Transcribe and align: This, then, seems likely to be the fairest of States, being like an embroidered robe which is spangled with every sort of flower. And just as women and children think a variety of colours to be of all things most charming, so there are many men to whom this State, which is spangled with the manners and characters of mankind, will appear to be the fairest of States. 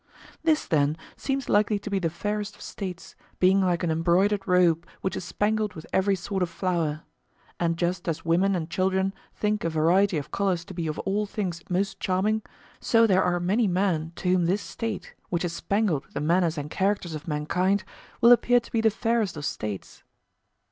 This, 0.41 0.65
then, 0.65 0.97
seems 1.15 1.47
likely 1.47 1.77
to 1.77 1.89
be 1.91 1.99
the 1.99 2.09
fairest 2.09 2.55
of 2.55 2.63
States, 2.63 3.15
being 3.39 3.61
like 3.61 3.83
an 3.83 3.91
embroidered 3.91 4.47
robe 4.47 4.87
which 5.01 5.15
is 5.15 5.23
spangled 5.23 5.75
with 5.75 5.85
every 5.93 6.15
sort 6.15 6.41
of 6.41 6.49
flower. 6.49 7.03
And 7.59 7.77
just 7.77 8.07
as 8.09 8.25
women 8.25 8.55
and 8.55 8.67
children 8.67 9.13
think 9.35 9.63
a 9.63 9.69
variety 9.69 10.17
of 10.17 10.31
colours 10.31 10.65
to 10.65 10.73
be 10.73 10.87
of 10.87 10.97
all 11.01 11.27
things 11.27 11.61
most 11.69 11.99
charming, 11.99 12.41
so 12.79 13.05
there 13.05 13.23
are 13.23 13.39
many 13.39 13.67
men 13.67 14.11
to 14.15 14.29
whom 14.29 14.45
this 14.47 14.63
State, 14.63 15.13
which 15.29 15.45
is 15.45 15.53
spangled 15.53 16.05
with 16.05 16.15
the 16.15 16.19
manners 16.21 16.57
and 16.57 16.71
characters 16.71 17.13
of 17.13 17.27
mankind, 17.27 17.83
will 18.21 18.31
appear 18.31 18.59
to 18.59 18.71
be 18.71 18.81
the 18.81 18.89
fairest 18.89 19.37
of 19.37 19.45
States. 19.45 20.01